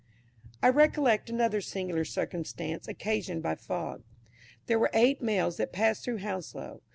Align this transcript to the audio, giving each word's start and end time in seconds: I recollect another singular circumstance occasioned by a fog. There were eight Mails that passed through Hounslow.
I 0.63 0.69
recollect 0.69 1.29
another 1.29 1.61
singular 1.61 2.05
circumstance 2.05 2.87
occasioned 2.87 3.43
by 3.43 3.51
a 3.51 3.55
fog. 3.55 4.01
There 4.65 4.79
were 4.79 4.89
eight 4.95 5.21
Mails 5.21 5.57
that 5.57 5.71
passed 5.71 6.03
through 6.03 6.17
Hounslow. 6.17 6.81